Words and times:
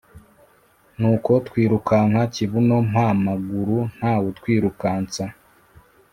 Nuko 0.99 1.31
twirukanka 1.47 2.21
Kibuno 2.33 2.75
mpa 2.89 3.05
amaguru 3.15 3.77
ntawutwirukansa 3.95 5.23